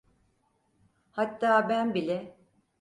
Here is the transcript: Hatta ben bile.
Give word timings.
Hatta 1.11 1.69
ben 1.69 1.93
bile. 1.95 2.37